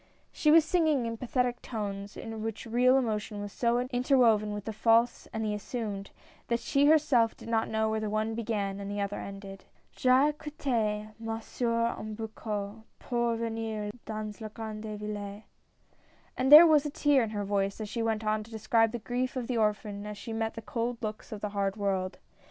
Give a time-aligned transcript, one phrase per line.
[0.31, 4.73] She was singing in pathetic tones, in which real emotion was so interwoven with the
[4.73, 6.09] false and the assumed,
[6.47, 10.31] that she herself did not know where the one began or the other ended." J'ai
[10.33, 15.43] quittee ma soeur au berceau Pour venir dans la grande ville."
[16.35, 18.97] And there was a tear in her voice as she went on to describe the
[18.97, 22.17] grief of the orphan as she met the cold looks of the hard world.